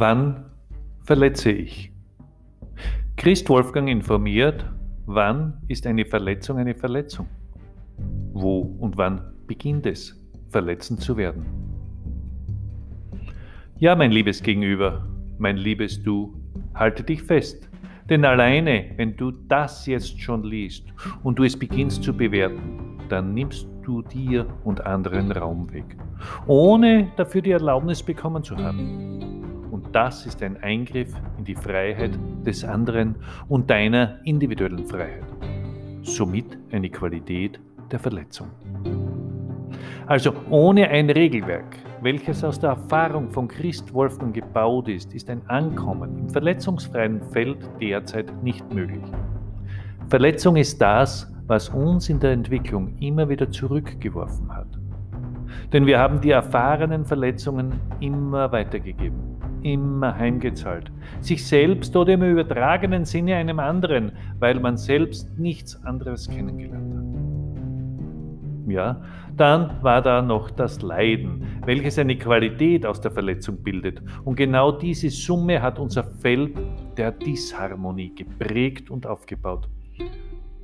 [0.00, 0.44] Wann
[1.00, 1.90] verletze ich?
[3.16, 4.64] Christ Wolfgang informiert,
[5.06, 7.26] wann ist eine Verletzung eine Verletzung?
[8.32, 10.16] Wo und wann beginnt es,
[10.50, 11.44] verletzend zu werden?
[13.78, 15.04] Ja, mein liebes Gegenüber,
[15.36, 16.32] mein liebes Du,
[16.74, 17.68] halte dich fest.
[18.08, 20.84] Denn alleine, wenn du das jetzt schon liest
[21.24, 25.96] und du es beginnst zu bewerten, dann nimmst du dir und anderen Raum weg,
[26.46, 29.27] ohne dafür die Erlaubnis bekommen zu haben.
[29.92, 33.16] Das ist ein Eingriff in die Freiheit des anderen
[33.48, 35.24] und deiner individuellen Freiheit.
[36.02, 37.58] Somit eine Qualität
[37.90, 38.48] der Verletzung.
[40.06, 45.42] Also ohne ein Regelwerk, welches aus der Erfahrung von Christ Wolfgang gebaut ist, ist ein
[45.48, 49.04] Ankommen im verletzungsfreien Feld derzeit nicht möglich.
[50.08, 54.78] Verletzung ist das, was uns in der Entwicklung immer wieder zurückgeworfen hat.
[55.72, 59.27] Denn wir haben die erfahrenen Verletzungen immer weitergegeben,
[59.62, 66.28] immer heimgezahlt, sich selbst oder im übertragenen Sinne einem anderen, weil man selbst nichts anderes
[66.28, 67.18] kennengelernt hat.
[68.70, 69.00] Ja,
[69.36, 74.02] dann war da noch das Leiden, welches eine Qualität aus der Verletzung bildet.
[74.24, 76.58] Und genau diese Summe hat unser Feld
[76.96, 79.68] der Disharmonie geprägt und aufgebaut.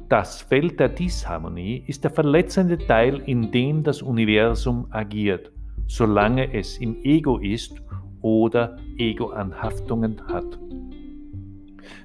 [0.09, 5.51] Das Feld der Disharmonie ist der verletzende Teil, in dem das Universum agiert,
[5.87, 7.81] solange es im Ego ist
[8.25, 10.59] oder Ego-Anhaftungen hat.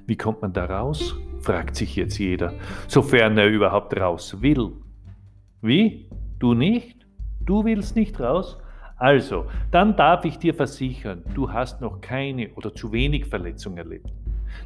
[0.06, 1.16] Wie kommt man da raus?
[1.40, 2.52] fragt sich jetzt jeder,
[2.86, 4.72] sofern er überhaupt raus will.
[5.62, 6.10] Wie?
[6.38, 7.06] Du nicht?
[7.40, 8.58] Du willst nicht raus?
[8.98, 14.12] Also, dann darf ich dir versichern, du hast noch keine oder zu wenig Verletzung erlebt.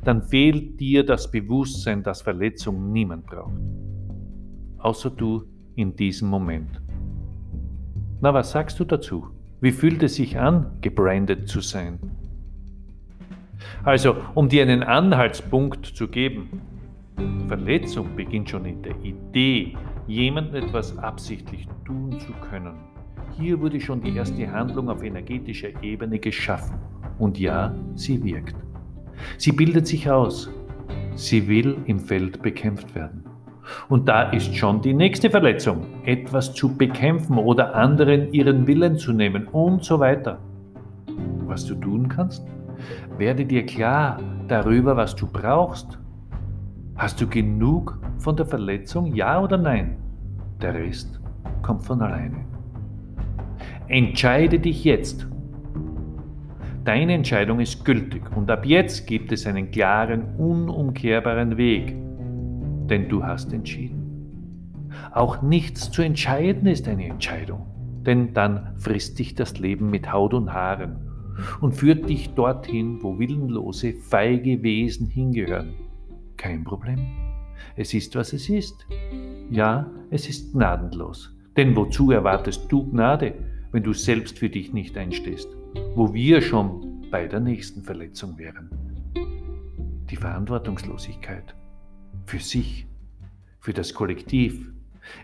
[0.02, 3.60] Dann fehlt dir das Bewusstsein, dass Verletzung niemand braucht.
[4.78, 5.44] Außer du
[5.76, 6.82] in diesem Moment.
[8.20, 9.33] Na, was sagst du dazu?
[9.64, 11.98] Wie fühlt es sich an, gebrandet zu sein?
[13.82, 16.60] Also, um dir einen Anhaltspunkt zu geben,
[17.48, 19.74] Verletzung beginnt schon in der Idee,
[20.06, 22.74] jemandem etwas absichtlich tun zu können.
[23.38, 26.78] Hier wurde schon die erste Handlung auf energetischer Ebene geschaffen.
[27.18, 28.56] Und ja, sie wirkt.
[29.38, 30.50] Sie bildet sich aus.
[31.14, 33.24] Sie will im Feld bekämpft werden.
[33.88, 39.12] Und da ist schon die nächste Verletzung, etwas zu bekämpfen oder anderen ihren Willen zu
[39.12, 40.38] nehmen und so weiter.
[41.46, 42.46] Was du tun kannst?
[43.18, 45.98] Werde dir klar darüber, was du brauchst
[46.96, 49.96] Hast du genug von der Verletzung, ja oder nein?
[50.62, 51.20] Der Rest
[51.60, 52.44] kommt von alleine.
[53.88, 55.26] Entscheide dich jetzt.
[56.84, 61.96] Deine Entscheidung ist gültig und ab jetzt gibt es einen klaren, unumkehrbaren Weg,
[62.88, 64.90] denn du hast entschieden.
[65.12, 67.66] Auch nichts zu entscheiden ist eine Entscheidung,
[68.06, 70.96] denn dann frisst dich das Leben mit Haut und Haaren
[71.60, 75.74] und führt dich dorthin, wo willenlose, feige Wesen hingehören
[76.44, 76.98] kein Problem.
[77.74, 78.86] Es ist, was es ist.
[79.50, 81.34] Ja, es ist gnadenlos.
[81.56, 83.34] Denn wozu erwartest du Gnade,
[83.72, 85.48] wenn du selbst für dich nicht einstehst?
[85.94, 88.68] Wo wir schon bei der nächsten Verletzung wären.
[90.10, 91.54] Die Verantwortungslosigkeit.
[92.26, 92.86] Für sich,
[93.60, 94.70] für das Kollektiv.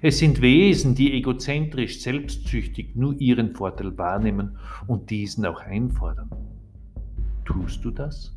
[0.03, 6.31] Es sind Wesen, die egozentrisch, selbstsüchtig nur ihren Vorteil wahrnehmen und diesen auch einfordern.
[7.45, 8.37] Tust du das?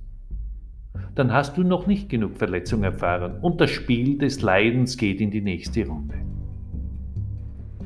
[1.16, 5.32] dann hast du noch nicht genug Verletzung erfahren und das Spiel des Leidens geht in
[5.32, 6.16] die nächste Runde.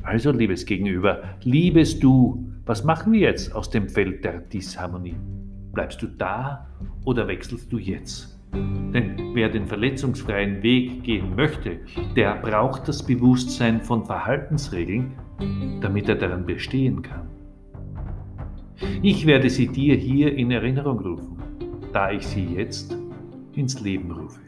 [0.02, 5.16] Also, liebes Gegenüber, liebes Du, was machen wir jetzt aus dem Feld der Disharmonie?
[5.72, 6.66] Bleibst du da
[7.04, 8.37] oder wechselst du jetzt?
[8.52, 11.78] Denn wer den verletzungsfreien Weg gehen möchte,
[12.16, 15.12] der braucht das Bewusstsein von Verhaltensregeln,
[15.80, 17.28] damit er daran bestehen kann.
[19.02, 21.36] Ich werde sie dir hier in Erinnerung rufen,
[21.92, 22.96] da ich sie jetzt
[23.54, 24.40] ins Leben rufe.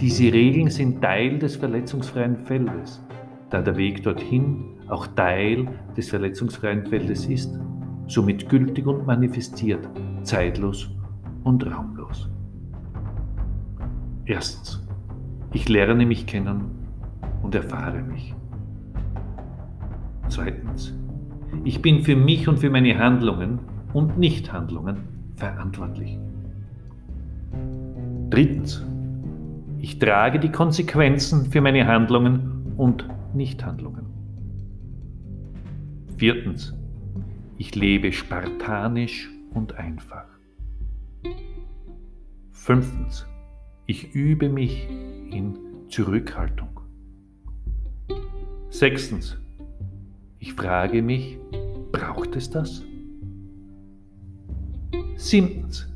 [0.00, 3.04] Diese Regeln sind Teil des verletzungsfreien Feldes,
[3.50, 7.58] da der Weg dorthin auch Teil des verletzungsfreien Feldes ist,
[8.06, 9.88] somit gültig und manifestiert,
[10.22, 10.90] zeitlos
[11.44, 12.28] und raumlos.
[14.30, 14.80] Erstens,
[15.52, 16.70] ich lerne mich kennen
[17.42, 18.32] und erfahre mich.
[20.28, 20.94] Zweitens,
[21.64, 23.58] ich bin für mich und für meine Handlungen
[23.92, 24.98] und Nichthandlungen
[25.34, 26.16] verantwortlich.
[28.30, 28.86] Drittens,
[29.78, 34.06] ich trage die Konsequenzen für meine Handlungen und Nichthandlungen.
[36.18, 36.72] Viertens,
[37.58, 40.26] ich lebe spartanisch und einfach.
[42.52, 43.26] Fünftens,
[43.90, 45.58] ich übe mich in
[45.88, 46.78] Zurückhaltung.
[48.68, 49.36] Sechstens,
[50.38, 51.40] ich frage mich,
[51.90, 52.84] braucht es das?
[55.16, 55.92] Siebtens.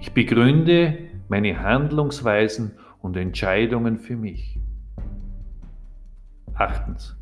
[0.00, 2.72] Ich begründe meine Handlungsweisen
[3.02, 4.58] und Entscheidungen für mich.
[6.54, 7.14] Achtens.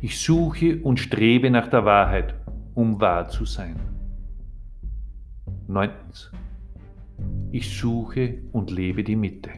[0.00, 2.34] Ich suche und strebe nach der Wahrheit,
[2.72, 3.78] um wahr zu sein.
[5.68, 6.32] Neuntens.
[7.52, 9.50] Ich suche und lebe die Mitte.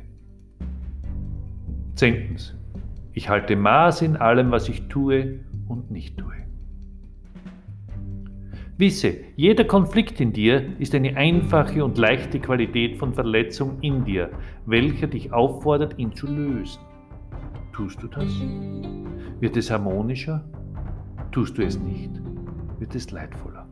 [1.94, 2.54] Zehntens.
[3.12, 6.34] Ich halte Maß in allem, was ich tue und nicht tue.
[8.78, 14.30] Wisse, jeder Konflikt in dir ist eine einfache und leichte Qualität von Verletzung in dir,
[14.66, 16.82] welcher dich auffordert, ihn zu lösen.
[17.72, 18.28] Tust du das?
[19.40, 20.44] Wird es harmonischer?
[21.32, 22.10] Tust du es nicht?
[22.78, 23.66] Wird es leidvoller?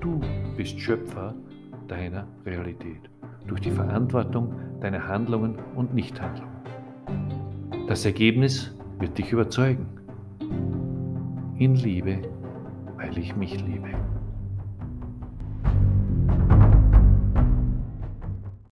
[0.00, 0.20] Du
[0.56, 1.36] bist Schöpfer
[1.88, 3.10] deiner Realität
[3.46, 6.54] durch die Verantwortung deiner Handlungen und Nichthandlungen.
[7.88, 9.86] Das Ergebnis wird dich überzeugen.
[11.58, 12.22] In Liebe,
[12.96, 13.88] weil ich mich liebe.